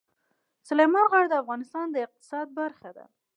سلیمان 0.67 1.05
غر 1.11 1.25
د 1.29 1.33
افغانستان 1.43 1.85
د 1.91 1.95
اقتصاد 2.05 2.47
برخه 2.59 2.89
ده. 2.97 3.05